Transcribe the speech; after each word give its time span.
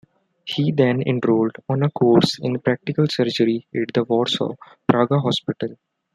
He 0.45 0.71
then 0.71 1.03
enrolled 1.03 1.57
on 1.69 1.83
a 1.83 1.91
course 1.91 2.39
in 2.41 2.57
practical 2.59 3.05
surgery 3.07 3.67
at 3.75 3.93
the 3.93 4.03
Warsaw 4.03 4.55
Praga 4.87 5.19
Hospital. 5.19 5.77